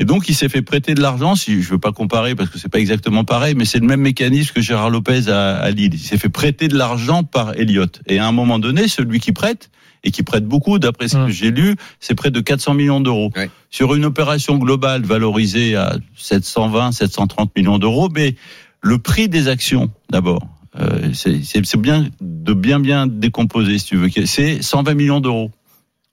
Et 0.01 0.07
donc, 0.07 0.31
il 0.31 0.35
s'est 0.35 0.49
fait 0.49 0.63
prêter 0.63 0.95
de 0.95 1.03
l'argent. 1.03 1.35
Si 1.35 1.61
je 1.61 1.69
veux 1.69 1.79
pas 1.79 1.93
comparer 1.93 2.35
parce 2.35 2.49
que 2.49 2.59
c'est 2.59 2.71
pas 2.71 2.81
exactement 2.81 3.23
pareil, 3.25 3.55
mais 3.55 3.67
c'est 3.67 3.79
le 3.79 3.87
même 3.87 4.01
mécanisme 4.01 4.55
que 4.55 4.63
Gérard 4.63 4.89
Lopez 4.89 5.29
à, 5.29 5.59
à 5.59 5.71
Lille. 5.71 5.93
Il 5.93 6.01
s'est 6.01 6.17
fait 6.17 6.31
prêter 6.31 6.69
de 6.69 6.77
l'argent 6.79 7.23
par 7.23 7.53
Elliott. 7.59 8.01
Et 8.07 8.19
à 8.19 8.27
un 8.27 8.33
moment 8.33 8.59
donné, 8.59 8.89
celui 8.89 9.21
qui 9.21 9.33
prête 9.33 9.71
et 10.03 10.11
qui 10.11 10.23
prête 10.23 10.47
beaucoup, 10.47 10.79
d'après 10.79 11.09
ce 11.09 11.19
que 11.19 11.29
j'ai 11.29 11.51
lu, 11.51 11.77
c'est 12.01 12.15
près 12.15 12.31
de 12.31 12.41
400 12.41 12.73
millions 12.73 13.01
d'euros. 13.01 13.31
Ouais. 13.37 13.51
Sur 13.69 13.95
une 13.95 14.07
opération 14.07 14.57
globale 14.57 15.03
valorisée 15.03 15.77
à 15.77 15.99
720, 16.17 16.93
730 16.93 17.55
millions 17.55 17.79
d'euros, 17.79 18.09
mais 18.11 18.37
le 18.81 18.97
prix 18.97 19.29
des 19.29 19.49
actions, 19.49 19.91
d'abord, 20.09 20.41
euh, 20.81 21.11
c'est 21.13 21.77
bien 21.77 22.07
de 22.23 22.55
bien 22.55 22.81
bien 22.81 23.07
décomposer, 23.07 23.79
si 23.79 23.85
tu 23.85 23.97
veux. 23.97 24.09
C'est 24.25 24.63
120 24.63 24.95
millions 24.95 25.21
d'euros 25.21 25.51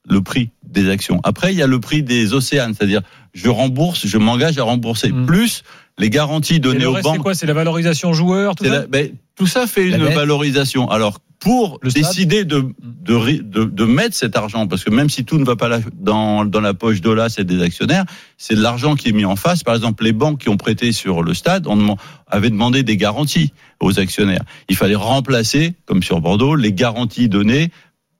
le 0.08 0.20
prix 0.20 0.50
des 0.64 0.90
actions. 0.90 1.20
Après, 1.24 1.52
il 1.52 1.58
y 1.58 1.62
a 1.62 1.66
le 1.66 1.80
prix 1.80 2.02
des 2.02 2.34
océanes, 2.34 2.74
c'est-à-dire 2.76 3.00
je 3.34 3.48
rembourse, 3.48 4.06
je 4.06 4.18
m'engage 4.18 4.58
à 4.58 4.62
rembourser, 4.64 5.10
Mm. 5.12 5.26
plus 5.26 5.62
les 5.98 6.10
garanties 6.10 6.60
données 6.60 6.80
le 6.80 6.88
aux 6.88 6.92
reste, 6.92 7.06
c'est 7.06 7.12
banques. 7.14 7.22
quoi? 7.22 7.34
C'est 7.34 7.46
la 7.46 7.54
valorisation 7.54 8.12
joueur, 8.12 8.54
tout 8.54 8.64
ça? 8.64 8.70
la- 8.70 8.86
ben, 8.86 9.10
tout 9.36 9.46
ça 9.46 9.66
fait 9.66 9.88
La 9.88 9.96
une 9.96 10.04
dette. 10.04 10.14
valorisation. 10.14 10.90
Alors, 10.90 11.20
pour 11.40 11.78
Le 11.82 11.90
stade? 11.90 12.02
décider 12.02 12.44
de, 12.44 12.66
de, 12.82 13.14
ri- 13.14 13.40
de, 13.44 13.62
de 13.64 13.84
mettre 13.84 14.16
cet 14.16 14.36
argent, 14.36 14.66
parce 14.66 14.82
que 14.82 14.90
même 14.90 15.08
si 15.08 15.24
tout 15.24 15.38
ne 15.38 15.44
va 15.44 15.54
pas 15.54 15.68
la- 15.68 15.78
dans, 15.94 16.44
dans 16.44 16.60
la 16.60 16.74
poche 16.74 17.00
d'Olas 17.00 17.36
et 17.38 17.44
des 17.44 17.62
actionnaires, 17.62 18.04
c'est 18.38 18.56
de 18.56 18.60
l'argent 18.60 18.96
qui 18.96 19.08
est 19.10 19.12
mis 19.12 19.24
en 19.24 19.36
face. 19.36 19.62
Par 19.62 19.74
exemple, 19.76 20.02
les 20.04 20.12
banques 20.12 20.40
qui 20.40 20.48
ont 20.48 20.56
prêté 20.56 20.90
sur 20.92 21.22
le 21.22 21.34
stade 21.34 21.66
on 21.68 21.96
avaient 22.26 22.50
demandé 22.50 22.82
des 22.82 22.96
garanties 22.96 23.52
aux 23.80 24.00
actionnaires. 24.00 24.42
Il 24.68 24.74
fallait 24.76 24.96
remplacer, 24.96 25.74
comme 25.86 26.02
sur 26.02 26.20
Bordeaux, 26.20 26.56
les 26.56 26.72
garanties 26.72 27.28
données 27.28 27.70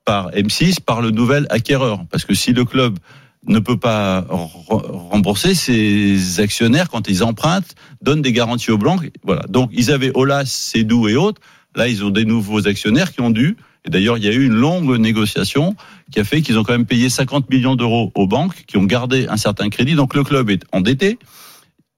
par 0.09 0.31
M6, 0.31 0.81
par 0.81 1.01
le 1.01 1.11
nouvel 1.11 1.45
acquéreur. 1.51 2.03
Parce 2.09 2.25
que 2.25 2.33
si 2.33 2.51
le 2.51 2.65
club 2.65 2.97
ne 3.45 3.59
peut 3.59 3.77
pas 3.77 4.21
re- 4.21 4.91
rembourser, 5.11 5.53
ses 5.53 6.39
actionnaires, 6.39 6.89
quand 6.89 7.07
ils 7.07 7.23
empruntent, 7.23 7.75
donnent 8.01 8.23
des 8.23 8.33
garanties 8.33 8.71
aux 8.71 8.79
banques. 8.79 9.11
Voilà. 9.23 9.43
Donc, 9.49 9.69
ils 9.71 9.91
avaient 9.91 10.09
Olas, 10.15 10.45
Cédou 10.45 11.07
et 11.09 11.15
autres. 11.15 11.39
Là, 11.75 11.87
ils 11.87 12.03
ont 12.03 12.09
des 12.09 12.25
nouveaux 12.25 12.67
actionnaires 12.67 13.11
qui 13.11 13.21
ont 13.21 13.29
dû. 13.29 13.55
Et 13.85 13.91
d'ailleurs, 13.91 14.17
il 14.17 14.23
y 14.23 14.27
a 14.27 14.31
eu 14.31 14.47
une 14.47 14.55
longue 14.55 14.97
négociation 14.97 15.75
qui 16.11 16.19
a 16.19 16.23
fait 16.23 16.41
qu'ils 16.41 16.57
ont 16.57 16.63
quand 16.63 16.73
même 16.73 16.87
payé 16.87 17.07
50 17.07 17.47
millions 17.51 17.75
d'euros 17.75 18.11
aux 18.15 18.25
banques, 18.25 18.65
qui 18.65 18.77
ont 18.77 18.85
gardé 18.85 19.27
un 19.27 19.37
certain 19.37 19.69
crédit. 19.69 19.93
Donc, 19.93 20.15
le 20.15 20.23
club 20.23 20.49
est 20.49 20.63
endetté. 20.71 21.19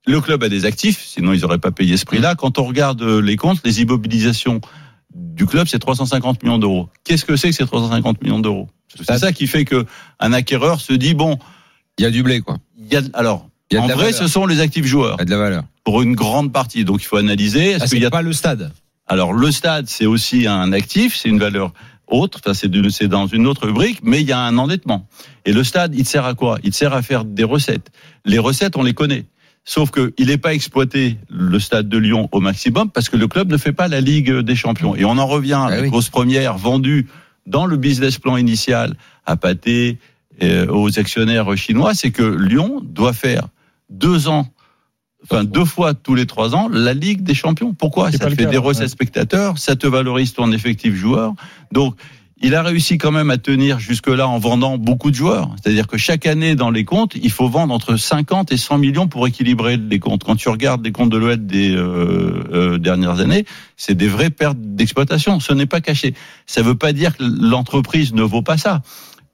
Le 0.06 0.20
club 0.20 0.44
a 0.44 0.50
des 0.50 0.66
actifs, 0.66 1.02
sinon 1.02 1.32
ils 1.32 1.42
n'auraient 1.42 1.60
pas 1.60 1.72
payé 1.72 1.96
ce 1.96 2.04
prix-là. 2.04 2.36
Quand 2.36 2.60
on 2.60 2.66
regarde 2.66 3.02
les 3.02 3.38
comptes, 3.38 3.62
les 3.64 3.82
immobilisations 3.84 4.60
du 5.16 5.46
club, 5.46 5.68
c'est 5.68 5.80
350 5.80 6.44
millions 6.44 6.58
d'euros. 6.58 6.90
Qu'est-ce 7.04 7.26
que 7.26 7.36
c'est 7.36 7.50
que 7.50 7.56
ces 7.56 7.66
350 7.66 8.22
millions 8.24 8.40
d'euros? 8.40 8.70
C'est 8.96 9.18
ça 9.18 9.32
qui 9.32 9.48
fait 9.48 9.66
que 9.66 9.86
un 10.20 10.34
acquéreur 10.34 10.82
se 10.82 10.94
dit 10.94 11.14
bon, 11.14 11.38
il 11.98 12.04
y 12.04 12.06
a 12.06 12.12
du 12.12 12.24
blé, 12.24 12.42
quoi. 12.42 12.58
il 12.78 12.92
y 12.92 12.96
a 12.98 13.02
alors 13.14 13.48
Il 13.72 13.76
y 13.76 13.78
a 13.78 13.82
de 13.82 13.86
en 13.86 13.96
vrai, 13.96 14.12
valeur. 14.12 14.20
ce 14.22 14.28
sont 14.28 14.46
les 14.46 14.60
actifs 14.60 14.86
joueurs 14.86 15.16
Il 15.18 15.22
y 15.22 15.24
a 15.24 15.26
de 15.26 15.32
la 15.32 15.38
valeur. 15.38 15.64
pour 15.84 16.02
une 16.02 16.14
grande 16.16 16.52
partie. 16.52 16.84
Donc 16.86 17.02
il 17.02 17.06
faut 17.06 17.18
analyser. 17.18 17.72
Est-ce 17.72 17.84
Ah, 17.84 17.88
qu'il 17.88 18.00
y 18.02 18.06
a 18.06 18.10
pas 18.10 18.22
le 18.22 18.34
stade. 18.34 18.72
alors 19.08 19.34
le 19.34 19.52
stade, 19.52 19.88
c'est 19.88 20.06
aussi 20.06 20.46
un 20.48 20.72
actif, 20.74 21.16
c'est 21.16 21.30
une 21.30 21.40
valeur 21.40 21.74
autre, 22.08 22.40
enfin, 22.44 22.54
c'est 22.54 23.08
dans 23.08 23.28
une 23.28 23.48
autre 23.48 23.68
rubrique, 23.68 24.00
mais 24.04 24.20
il 24.20 24.28
y 24.28 24.34
a 24.34 24.40
un 24.40 24.58
endettement. 24.58 25.08
Et 25.46 25.54
le 25.54 25.64
stade, 25.64 25.96
il 25.96 26.04
te 26.04 26.10
sert 26.10 26.26
à 26.26 26.34
quoi? 26.34 26.60
Il 26.62 26.72
te 26.72 26.76
sert 26.76 26.94
à 26.94 27.02
faire 27.02 27.24
des 27.24 27.46
recettes. 27.46 27.90
Les 28.26 28.38
recettes, 28.38 28.76
on 28.76 28.84
les 28.84 28.94
connaît. 28.94 29.24
Sauf 29.64 29.92
qu'il 29.92 30.28
n'est 30.28 30.38
pas 30.38 30.54
exploité 30.54 31.18
le 31.30 31.60
stade 31.60 31.88
de 31.88 31.98
Lyon 31.98 32.30
au 32.32 32.40
maximum 32.40 32.90
parce 32.90 33.10
que 33.10 33.18
le 33.18 33.28
club 33.28 33.52
ne 33.52 33.58
fait 33.58 33.74
pas 33.74 33.88
la 33.88 34.02
Ligue 34.02 34.32
des 34.40 34.56
Champions. 34.56 34.96
Et 34.96 35.06
on 35.06 35.18
en 35.18 35.28
revient 35.28 35.54
à 35.54 35.70
la 35.70 35.82
oui. 35.82 35.90
grosse 35.90 36.10
première 36.10 36.58
vendue 36.58 37.08
dans 37.46 37.66
le 37.66 37.78
business 37.78 38.18
plan 38.18 38.38
initial 38.38 38.96
à 39.26 39.36
Pathé, 39.36 40.00
euh, 40.42 40.66
aux 40.68 40.98
actionnaires 40.98 41.56
chinois, 41.56 41.94
c'est 41.94 42.12
que 42.12 42.24
Lyon 42.24 42.82
doit 42.84 43.14
faire 43.14 43.48
deux 43.90 44.28
ans, 44.28 44.48
enfin 45.24 45.44
deux 45.44 45.66
fois 45.66 45.94
tous 45.94 46.16
les 46.16 46.26
trois 46.26 46.56
ans, 46.56 46.68
la 46.70 46.94
Ligue 46.94 47.22
des 47.22 47.36
Champions. 47.36 47.74
Pourquoi? 47.74 48.12
Ça 48.12 48.18
te 48.18 48.30
fait 48.30 48.46
cas, 48.46 48.46
des 48.46 48.58
ouais. 48.58 48.64
recettes 48.64 48.90
spectateurs, 48.90 49.60
ça 49.60 49.76
te 49.76 49.86
valorise 49.86 50.34
ton 50.34 50.52
effectif 50.52 50.96
joueur. 50.96 51.34
Donc 51.72 51.96
il 52.42 52.56
a 52.56 52.64
réussi 52.64 52.98
quand 52.98 53.12
même 53.12 53.30
à 53.30 53.38
tenir 53.38 53.80
jusque-là 53.80 54.28
en 54.28 54.40
vendant 54.40 54.78
beaucoup 54.78 55.12
de 55.12 55.16
joueurs. 55.16 55.50
C'est-à-dire 55.62 55.88
que 55.88 55.98
chaque 55.98 56.26
année, 56.26 56.56
dans 56.56 56.72
les 56.72 56.84
comptes, 56.86 57.14
il 57.16 57.32
faut 57.32 57.48
vendre 57.48 57.74
entre 57.74 57.96
50 57.96 58.52
et 58.52 58.58
100 58.58 58.78
millions 58.80 59.08
pour 59.08 59.28
équilibrer 59.28 59.78
les 59.78 60.00
comptes. 60.00 60.24
Quand 60.24 60.36
tu 60.36 60.50
regardes 60.50 60.84
les 60.84 60.92
comptes 60.92 61.10
de 61.10 61.18
l'Ouest 61.18 61.42
des 61.42 61.76
euh, 61.76 62.44
euh, 62.52 62.78
dernières 62.78 63.20
années, 63.20 63.46
c'est 63.78 63.96
des 63.96 64.08
vraies 64.08 64.30
pertes 64.32 64.58
d'exploitation. 64.60 65.40
Ce 65.40 65.54
n'est 65.54 65.66
pas 65.66 65.82
caché. 65.82 66.14
Ça 66.48 66.62
ne 66.62 66.68
veut 66.68 66.76
pas 66.76 66.94
dire 66.94 67.16
que 67.16 67.24
l'entreprise 67.24 68.14
ne 68.14 68.24
vaut 68.24 68.42
pas 68.42 68.58
ça. 68.58 68.82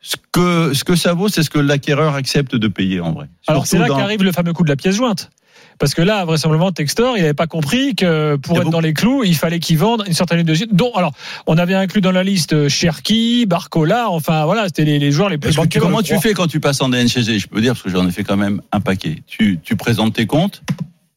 Ce 0.02 0.16
que, 0.32 0.74
ce 0.74 0.84
que 0.84 0.96
ça 0.96 1.14
vaut, 1.14 1.28
c'est 1.28 1.44
ce 1.44 1.50
que 1.50 1.60
l'acquéreur 1.60 2.16
accepte 2.16 2.56
de 2.56 2.68
payer 2.68 3.00
en 3.00 3.14
vrai. 3.14 3.28
Alors 3.48 3.66
c'est 3.66 3.80
là 3.80 3.88
dans- 3.88 3.98
qu'arrive 3.98 4.24
le 4.24 4.32
fameux 4.32 4.54
coup 4.54 4.64
de 4.64 4.70
la 4.70 4.76
pièce 4.76 4.96
jointe. 4.96 5.30
Parce 5.80 5.94
que 5.94 6.02
là, 6.02 6.26
vraisemblablement, 6.26 6.72
Textor, 6.72 7.18
il 7.18 7.22
n'avait 7.22 7.34
pas 7.34 7.48
compris 7.48 7.96
que 7.96 8.36
pour 8.38 8.58
être 8.58 8.64
beaucoup- 8.64 8.72
dans 8.72 8.80
les 8.80 8.94
clous, 8.94 9.24
il 9.24 9.36
fallait 9.36 9.60
qu'il 9.60 9.78
vende 9.78 10.04
une 10.08 10.14
certaine 10.14 10.40
ligne 10.40 10.48
de 10.48 10.68
dont 10.76 10.92
alors 10.96 11.14
on 11.46 11.58
avait 11.58 11.76
inclus 11.76 12.02
dans 12.02 12.12
la 12.12 12.24
liste 12.24 12.54
euh, 12.54 12.68
Cherki, 12.70 13.46
Barcola, 13.46 14.10
enfin 14.10 14.46
voilà, 14.46 14.66
c'était 14.66 14.86
les, 14.86 14.98
les 15.00 15.12
joueurs 15.12 15.30
les 15.30 15.38
plus 15.38 15.56
bankers, 15.56 15.82
comment 15.82 16.00
je 16.00 16.14
tu 16.16 16.20
fais 16.20 16.34
quand 16.34 16.48
tu 16.48 16.60
passes 16.60 16.82
en 16.82 16.90
DNCG 16.90 17.38
Je 17.40 17.48
peux 17.48 17.62
dire 17.62 17.74
parce 17.74 17.84
que 17.84 17.90
j'en 17.90 18.08
ai 18.08 18.12
fait 18.12 18.24
quand 18.24 18.38
même 18.38 18.62
un 18.72 18.80
paquet. 18.80 19.18
Tu, 19.28 19.60
tu 19.64 19.76
présentes 19.76 20.14
tes 20.14 20.26
comptes 20.26 20.64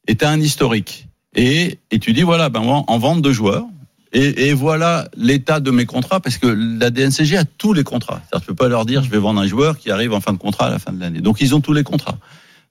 et 0.09 0.15
tu 0.17 0.25
as 0.25 0.31
un 0.31 0.41
historique. 0.41 1.07
Et, 1.35 1.79
et 1.91 1.99
tu 1.99 2.13
dis 2.13 2.23
voilà, 2.23 2.49
ben 2.49 2.61
moi, 2.61 2.85
en 2.87 2.99
vente 2.99 3.23
de 3.23 3.33
joueurs. 3.33 3.65
Et, 4.13 4.49
et 4.49 4.53
voilà 4.55 5.07
l'état 5.17 5.61
de 5.61 5.71
mes 5.71 5.87
contrats 5.87 6.19
parce 6.19 6.37
que 6.37 6.49
la 6.49 6.91
DNCG 6.91 7.37
a 7.37 7.45
tous 7.45 7.73
les 7.73 7.85
contrats. 7.85 8.21
C'est-à-dire, 8.25 8.41
tu 8.41 8.47
peux 8.49 8.57
pas 8.57 8.69
leur 8.69 8.85
dire 8.85 9.05
je 9.05 9.09
vais 9.09 9.19
vendre 9.19 9.41
un 9.41 9.47
joueur 9.47 9.79
qui 9.79 9.91
arrive 9.93 10.13
en 10.13 10.21
fin 10.21 10.33
de 10.33 10.39
contrat 10.39 10.67
à 10.67 10.71
la 10.71 10.79
fin 10.81 10.93
de 10.93 10.99
l'année. 11.01 11.21
Donc 11.21 11.41
ils 11.41 11.55
ont 11.55 11.61
tous 11.61 11.73
les 11.73 11.85
contrats. 11.85 12.19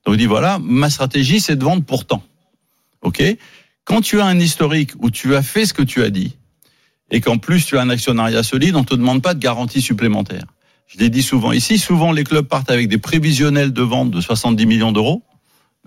Donc 0.05 0.15
il 0.15 0.17
dit 0.17 0.25
voilà, 0.25 0.59
ma 0.61 0.89
stratégie 0.89 1.39
c'est 1.39 1.55
de 1.55 1.63
vendre 1.63 1.83
pour 1.83 2.05
tant. 2.05 2.23
Ok? 3.01 3.23
Quand 3.85 4.01
tu 4.01 4.19
as 4.19 4.25
un 4.25 4.39
historique 4.39 4.91
où 4.99 5.09
tu 5.09 5.35
as 5.35 5.41
fait 5.41 5.65
ce 5.65 5.73
que 5.73 5.81
tu 5.83 6.03
as 6.03 6.09
dit 6.09 6.35
et 7.11 7.21
qu'en 7.21 7.37
plus 7.37 7.65
tu 7.65 7.77
as 7.77 7.81
un 7.81 7.89
actionnariat 7.89 8.43
solide, 8.43 8.75
on 8.75 8.83
te 8.83 8.93
demande 8.93 9.21
pas 9.21 9.33
de 9.33 9.39
garantie 9.39 9.81
supplémentaire. 9.81 10.45
Je 10.87 10.99
l'ai 10.99 11.09
dit 11.09 11.23
souvent 11.23 11.51
ici, 11.51 11.77
souvent 11.77 12.11
les 12.11 12.23
clubs 12.23 12.47
partent 12.47 12.71
avec 12.71 12.87
des 12.87 12.97
prévisionnels 12.97 13.73
de 13.73 13.81
vente 13.81 14.11
de 14.11 14.21
70 14.21 14.65
millions 14.65 14.91
d'euros. 14.91 15.23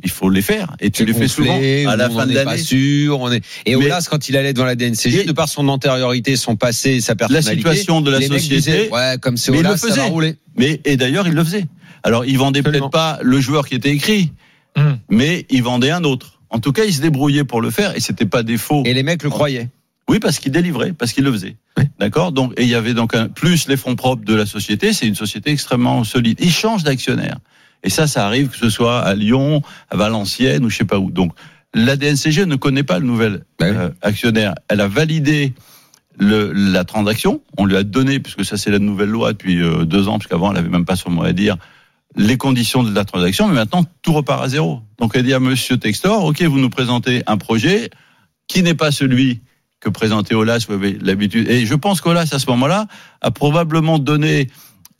Il 0.02 0.10
faut 0.10 0.30
les 0.30 0.42
faire 0.42 0.74
et 0.80 0.90
tu 0.90 1.04
les 1.04 1.12
fais 1.12 1.28
souvent 1.28 1.58
à 1.86 1.96
la 1.96 2.08
fin 2.08 2.26
de 2.26 2.32
pas 2.32 2.44
l'année. 2.44 2.62
sûr, 2.62 3.20
on 3.20 3.30
est... 3.30 3.44
Et 3.66 3.76
Olas, 3.76 4.06
quand 4.10 4.28
il 4.28 4.36
allait 4.36 4.54
devant 4.54 4.64
la 4.64 4.74
DNCG, 4.74 5.24
de 5.24 5.32
par 5.32 5.48
son 5.48 5.68
antériorité, 5.68 6.34
son 6.36 6.56
passé, 6.56 7.00
sa 7.00 7.12
La 7.12 7.16
personnalité, 7.28 7.56
situation 7.56 8.00
de 8.00 8.10
la 8.10 8.20
société, 8.22 8.56
disaient, 8.56 8.90
ouais, 8.90 9.16
comme 9.20 9.36
c'est 9.36 9.50
Olas, 9.50 9.72
le 9.72 9.76
ça 9.76 9.86
va 9.86 9.92
faisait. 9.94 10.06
rouler. 10.08 10.36
mais 10.56 10.80
et 10.84 10.96
d'ailleurs 10.96 11.28
il 11.28 11.34
le 11.34 11.44
faisait. 11.44 11.66
Alors 12.02 12.24
il 12.24 12.36
vendait 12.38 12.62
peut-être 12.62 12.90
pas 12.90 13.18
le 13.22 13.40
joueur 13.40 13.66
qui 13.66 13.74
était 13.74 13.90
écrit, 13.90 14.32
Hum. 14.76 14.98
mais 15.10 15.44
il 15.50 15.62
vendait 15.62 15.90
un 15.90 16.02
autre. 16.04 16.40
En 16.48 16.58
tout 16.58 16.72
cas, 16.72 16.84
il 16.84 16.94
se 16.94 17.00
débrouillait 17.02 17.44
pour 17.44 17.60
le 17.60 17.70
faire 17.70 17.94
et 17.96 18.00
c'était 18.00 18.24
pas 18.26 18.42
des 18.42 18.56
faux. 18.56 18.82
Et 18.86 18.94
les 18.94 19.02
mecs 19.02 19.22
le 19.22 19.28
croyaient. 19.30 19.68
Oui, 20.08 20.18
parce 20.18 20.38
qu'il 20.38 20.50
délivrait, 20.52 20.92
parce 20.92 21.12
qu'il 21.12 21.24
le 21.24 21.32
faisait. 21.32 21.56
D'accord? 21.98 22.32
Donc, 22.32 22.52
et 22.56 22.62
il 22.62 22.68
y 22.68 22.74
avait 22.74 22.92
donc 22.94 23.14
un, 23.14 23.28
plus 23.28 23.68
les 23.68 23.76
fonds 23.76 23.96
propres 23.96 24.24
de 24.24 24.34
la 24.34 24.46
société. 24.46 24.92
C'est 24.92 25.06
une 25.06 25.14
société 25.14 25.50
extrêmement 25.50 26.04
solide. 26.04 26.38
Il 26.40 26.50
change 26.50 26.84
d'actionnaire. 26.84 27.36
Et 27.82 27.90
ça, 27.90 28.06
ça 28.06 28.26
arrive 28.26 28.48
que 28.48 28.56
ce 28.56 28.68
soit 28.70 29.00
à 29.00 29.14
Lyon, 29.14 29.62
à 29.90 29.96
Valenciennes 29.96 30.64
ou 30.64 30.70
je 30.70 30.76
sais 30.78 30.84
pas 30.84 30.98
où. 30.98 31.10
Donc, 31.10 31.32
la 31.74 31.96
DNCG 31.96 32.46
ne 32.46 32.56
connaît 32.56 32.82
pas 32.82 32.98
le 32.98 33.06
nouvel 33.06 33.44
Bah 33.58 33.66
oui. 33.70 33.76
euh, 33.76 33.88
actionnaire. 34.02 34.54
Elle 34.68 34.80
a 34.80 34.88
validé 34.88 35.52
le, 36.18 36.52
la 36.52 36.84
transaction. 36.84 37.40
On 37.56 37.64
lui 37.64 37.76
a 37.76 37.82
donné, 37.82 38.20
puisque 38.20 38.44
ça 38.44 38.56
c'est 38.56 38.70
la 38.70 38.78
nouvelle 38.78 39.08
loi 39.10 39.32
depuis 39.32 39.62
euh, 39.62 39.84
deux 39.84 40.08
ans, 40.08 40.18
puisqu'avant 40.18 40.50
elle 40.52 40.58
avait 40.58 40.68
même 40.68 40.84
pas 40.84 40.96
son 40.96 41.10
mot 41.10 41.24
à 41.24 41.32
dire, 41.32 41.56
les 42.16 42.36
conditions 42.36 42.82
de 42.82 42.94
la 42.94 43.04
transaction. 43.04 43.48
Mais 43.48 43.54
maintenant, 43.54 43.84
tout 44.02 44.12
repart 44.12 44.42
à 44.42 44.48
zéro. 44.48 44.80
Donc, 44.98 45.12
elle 45.14 45.24
dit 45.24 45.34
à 45.34 45.40
Monsieur 45.40 45.76
Textor, 45.76 46.24
ok, 46.24 46.42
vous 46.42 46.58
nous 46.58 46.70
présentez 46.70 47.22
un 47.26 47.36
projet 47.36 47.90
qui 48.48 48.62
n'est 48.62 48.74
pas 48.74 48.90
celui 48.90 49.40
que 49.80 49.88
présentait 49.88 50.34
Olas, 50.34 50.64
vous 50.68 50.74
avez 50.74 50.96
l'habitude. 51.00 51.48
Et 51.50 51.66
je 51.66 51.74
pense 51.74 52.00
qu'Olas, 52.00 52.28
à 52.32 52.38
ce 52.38 52.48
moment-là, 52.50 52.86
a 53.20 53.30
probablement 53.30 53.98
donné 53.98 54.48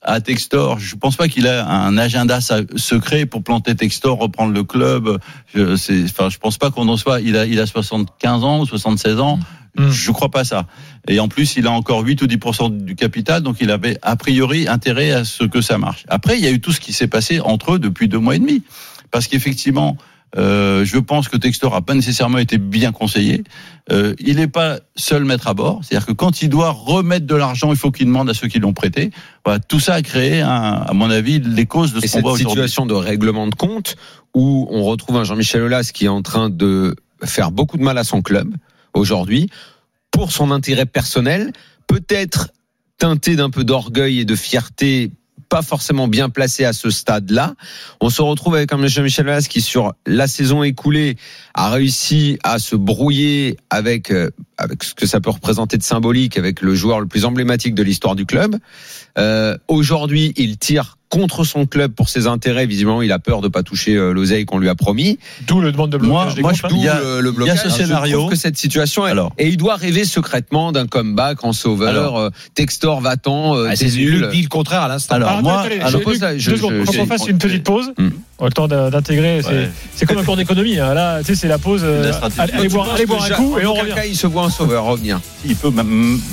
à 0.02 0.20
Textor, 0.20 0.80
je 0.80 0.96
pense 0.96 1.14
pas 1.14 1.28
qu'il 1.28 1.46
a 1.46 1.64
un 1.68 1.96
agenda 1.96 2.40
secret 2.40 3.24
pour 3.24 3.44
planter 3.44 3.76
Textor, 3.76 4.18
reprendre 4.18 4.52
le 4.52 4.64
club. 4.64 5.18
Je, 5.54 5.74
enfin, 6.04 6.28
je 6.28 6.38
pense 6.38 6.58
pas 6.58 6.72
qu'on 6.72 6.88
en 6.88 6.96
soit. 6.96 7.20
Il 7.20 7.36
a, 7.36 7.46
il 7.46 7.60
a 7.60 7.66
75 7.66 8.42
ans 8.42 8.60
ou 8.60 8.66
76 8.66 9.20
ans. 9.20 9.38
Mm. 9.76 9.90
Je 9.90 10.10
crois 10.10 10.30
pas 10.30 10.44
ça. 10.44 10.66
Et 11.08 11.18
en 11.20 11.28
plus, 11.28 11.56
il 11.56 11.66
a 11.66 11.70
encore 11.70 12.00
8 12.00 12.22
ou 12.22 12.26
10% 12.26 12.84
du 12.84 12.94
capital, 12.94 13.42
donc 13.42 13.56
il 13.60 13.70
avait 13.70 13.98
a 14.02 14.16
priori 14.16 14.68
intérêt 14.68 15.12
à 15.12 15.24
ce 15.24 15.44
que 15.44 15.60
ça 15.60 15.78
marche. 15.78 16.04
Après, 16.08 16.38
il 16.38 16.44
y 16.44 16.46
a 16.46 16.50
eu 16.50 16.60
tout 16.60 16.72
ce 16.72 16.80
qui 16.80 16.92
s'est 16.92 17.08
passé 17.08 17.40
entre 17.40 17.74
eux 17.74 17.78
depuis 17.78 18.08
deux 18.08 18.18
mois 18.18 18.36
et 18.36 18.38
demi. 18.38 18.62
Parce 19.10 19.26
qu'effectivement, 19.26 19.96
euh, 20.38 20.84
je 20.84 20.98
pense 20.98 21.28
que 21.28 21.36
Textor 21.36 21.74
a 21.74 21.82
pas 21.82 21.94
nécessairement 21.94 22.38
été 22.38 22.56
bien 22.56 22.92
conseillé. 22.92 23.44
Euh, 23.90 24.14
il 24.18 24.36
n'est 24.36 24.48
pas 24.48 24.78
seul 24.96 25.24
maître 25.24 25.48
à 25.48 25.54
bord. 25.54 25.80
C'est-à-dire 25.82 26.06
que 26.06 26.12
quand 26.12 26.42
il 26.42 26.48
doit 26.48 26.70
remettre 26.70 27.26
de 27.26 27.34
l'argent, 27.34 27.70
il 27.70 27.76
faut 27.76 27.90
qu'il 27.90 28.06
demande 28.06 28.30
à 28.30 28.34
ceux 28.34 28.48
qui 28.48 28.58
l'ont 28.58 28.72
prêté. 28.72 29.10
Voilà, 29.44 29.60
tout 29.60 29.80
ça 29.80 29.94
a 29.94 30.02
créé, 30.02 30.40
un, 30.40 30.48
à 30.48 30.92
mon 30.94 31.10
avis, 31.10 31.38
les 31.40 31.66
causes 31.66 31.92
de 31.92 32.00
ce 32.00 32.06
qu'on 32.06 32.08
cette 32.08 32.22
voit 32.22 32.32
aujourd'hui. 32.32 32.50
situation 32.50 32.86
de 32.86 32.94
règlement 32.94 33.46
de 33.46 33.54
compte 33.54 33.96
où 34.34 34.66
on 34.70 34.82
retrouve 34.84 35.16
un 35.16 35.24
Jean-Michel 35.24 35.62
Aulas 35.62 35.90
qui 35.92 36.06
est 36.06 36.08
en 36.08 36.22
train 36.22 36.48
de 36.48 36.96
faire 37.24 37.50
beaucoup 37.50 37.76
de 37.76 37.82
mal 37.82 37.98
à 37.98 38.04
son 38.04 38.22
club 38.22 38.54
aujourd'hui 38.94 39.48
pour 40.10 40.32
son 40.32 40.50
intérêt 40.50 40.86
personnel, 40.86 41.52
peut-être 41.86 42.50
teinté 42.98 43.34
d'un 43.34 43.50
peu 43.50 43.64
d'orgueil 43.64 44.20
et 44.20 44.24
de 44.24 44.36
fierté 44.36 45.10
pas 45.52 45.60
forcément 45.60 46.08
bien 46.08 46.30
placé 46.30 46.64
à 46.64 46.72
ce 46.72 46.88
stade-là. 46.88 47.54
On 48.00 48.08
se 48.08 48.22
retrouve 48.22 48.54
avec 48.54 48.72
un 48.72 48.86
Jean-Michel 48.86 49.26
Aulas 49.26 49.46
qui, 49.50 49.60
sur 49.60 49.92
la 50.06 50.26
saison 50.26 50.62
écoulée, 50.62 51.16
a 51.52 51.68
réussi 51.68 52.38
à 52.42 52.58
se 52.58 52.74
brouiller 52.74 53.58
avec, 53.68 54.10
euh, 54.10 54.30
avec 54.56 54.82
ce 54.82 54.94
que 54.94 55.04
ça 55.04 55.20
peut 55.20 55.28
représenter 55.28 55.76
de 55.76 55.82
symbolique, 55.82 56.38
avec 56.38 56.62
le 56.62 56.74
joueur 56.74 57.00
le 57.00 57.06
plus 57.06 57.26
emblématique 57.26 57.74
de 57.74 57.82
l'histoire 57.82 58.16
du 58.16 58.24
club. 58.24 58.56
Euh, 59.18 59.58
Aujourd'hui, 59.68 60.32
il 60.38 60.56
tire 60.56 60.96
contre 61.12 61.44
son 61.44 61.66
club 61.66 61.92
pour 61.92 62.08
ses 62.08 62.26
intérêts. 62.26 62.64
Visiblement, 62.64 63.02
il 63.02 63.12
a 63.12 63.18
peur 63.18 63.42
de 63.42 63.48
pas 63.48 63.62
toucher 63.62 63.94
euh, 63.96 64.12
l'oseille 64.14 64.46
qu'on 64.46 64.58
lui 64.58 64.70
a 64.70 64.74
promis. 64.74 65.18
D'où 65.46 65.60
le 65.60 65.70
demande 65.70 65.90
de 65.90 65.98
blocage 65.98 66.24
Moi- 66.24 66.34
des 66.34 66.40
moi. 66.40 66.52
D'où 66.70 66.76
Il 66.76 66.82
y 66.84 66.88
a- 66.88 66.98
le, 67.00 67.20
le 67.20 67.20
il 67.20 67.24
y 67.24 67.28
a 67.28 67.32
blocage. 67.32 67.58
ce 67.58 67.68
Je 67.68 67.74
scénario. 67.74 68.18
trouve 68.20 68.30
que 68.30 68.36
cette 68.36 68.56
situation, 68.56 69.06
est- 69.06 69.10
Alors. 69.10 69.30
et 69.36 69.46
il 69.48 69.58
doit 69.58 69.76
rêver 69.76 70.06
secrètement 70.06 70.72
d'un 70.72 70.86
comeback 70.86 71.44
en 71.44 71.52
sauveur. 71.52 71.90
Alors. 71.90 72.18
euh, 72.18 72.30
Textor 72.54 73.02
va-t'en, 73.02 73.54
euh, 73.56 73.68
Ah, 73.70 73.76
c'est. 73.76 73.88
Luc 73.88 74.30
dit 74.30 74.40
le 74.42 74.48
contraire 74.48 74.80
à 74.80 74.88
l'instant. 74.88 75.16
Alors, 75.16 75.42
moi, 75.42 75.60
alors, 75.82 76.00
pose 76.00 76.24
je- 76.38 76.56
faut 76.56 76.68
qu'on 76.92 77.06
fasse 77.06 77.26
une 77.28 77.36
petite 77.38 77.64
pause. 77.64 77.92
Hmm. 77.98 78.08
On 78.42 78.46
a 78.46 78.48
le 78.48 78.52
temps 78.54 78.66
d'intégrer. 78.66 79.40
c'est- 79.40 79.48
Ouais. 79.50 79.70
C'est 79.94 80.04
comme 80.04 80.18
un 80.18 80.24
cours 80.24 80.36
d'économie. 80.36 80.76
hein. 80.80 80.94
Là, 80.94 81.20
tu 81.20 81.26
sais, 81.26 81.34
c'est 81.36 81.46
la 81.46 81.58
pause. 81.58 81.82
euh, 81.84 82.12
allez, 82.38 82.52
allez 82.54 82.68
boire, 82.68 82.88
allez 82.92 83.06
boire 83.06 83.22
un 83.24 83.30
coup 83.30 83.56
et 83.56 83.64
en 83.64 83.70
on 83.70 83.74
revient. 83.74 83.92
il 84.08 84.16
se 84.16 84.26
voit 84.26 84.42
un 84.42 84.50
sauveur 84.50 84.82
revenir. 84.84 85.20
il 85.46 85.54
peut 85.54 85.70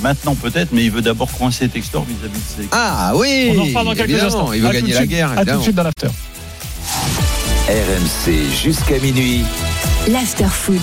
maintenant 0.02 0.34
peut-être, 0.34 0.70
mais 0.72 0.86
il 0.86 0.92
veut 0.92 1.04
d'abord 1.04 1.32
coincer 1.32 1.70
Textor 1.70 2.04
vis-à-vis 2.06 2.40
de 2.40 2.64
ses. 2.64 2.68
Ah 2.72 3.12
oui, 3.16 3.52
On 3.56 3.60
en 3.62 3.66
reparle 3.66 3.86
dans 3.86 3.92
quelques 3.94 4.10
évidemment, 4.10 4.26
instants. 4.28 4.54
Il 4.54 4.62
veut 4.62 4.68
À 4.70 4.74
gagner 4.74 4.92
la 4.94 4.98
suite. 4.98 5.10
guerre, 5.12 5.32
À 5.38 5.46
tout 5.46 5.58
de 5.58 5.62
suite 5.62 5.76
dans 5.76 5.84
l'after. 5.84 6.08
RMC 7.68 8.34
jusqu'à 8.64 8.98
minuit. 8.98 9.44
L'after 10.12 10.46
foot. 10.50 10.82